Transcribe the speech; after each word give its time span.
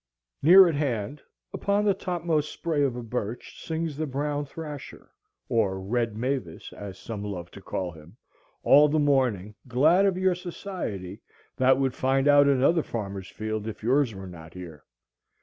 Near 0.41 0.67
at 0.67 0.73
hand, 0.73 1.21
upon 1.53 1.85
the 1.85 1.93
topmost 1.93 2.51
spray 2.51 2.81
of 2.81 2.95
a 2.95 3.03
birch, 3.03 3.63
sings 3.63 3.97
the 3.97 4.07
brown 4.07 4.47
thrasher—or 4.47 5.79
red 5.79 6.17
mavis, 6.17 6.73
as 6.73 6.97
some 6.97 7.23
love 7.23 7.51
to 7.51 7.61
call 7.61 7.91
him—all 7.91 8.89
the 8.89 8.97
morning, 8.97 9.53
glad 9.67 10.07
of 10.07 10.17
your 10.17 10.33
society, 10.33 11.21
that 11.57 11.77
would 11.77 11.93
find 11.93 12.27
out 12.27 12.47
another 12.47 12.81
farmer's 12.81 13.29
field 13.29 13.67
if 13.67 13.83
yours 13.83 14.15
were 14.15 14.25
not 14.25 14.55
here. 14.55 14.85